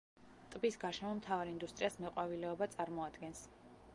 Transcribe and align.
ტბის 0.53 0.77
გარშემო 0.83 1.11
მთავარ 1.19 1.51
ინდუსტრიას 1.51 1.99
მეყვავილეობა 2.05 2.71
წარმოადგენს. 2.79 3.47